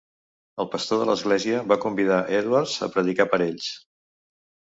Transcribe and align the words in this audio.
El 0.63 0.67
pastor 0.75 0.99
de 1.01 1.05
l'església 1.09 1.59
va 1.73 1.77
convidar 1.83 2.17
Edwards 2.39 2.75
a 2.89 2.91
predicar 2.97 3.29
per 3.35 3.41
a 3.43 3.45
ells. 3.53 3.71